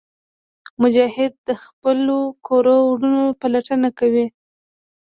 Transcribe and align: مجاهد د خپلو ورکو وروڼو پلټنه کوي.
مجاهد 0.81 1.33
د 1.47 1.49
خپلو 1.63 2.17
ورکو 2.25 2.55
وروڼو 2.89 3.25
پلټنه 3.41 3.89
کوي. 3.99 4.25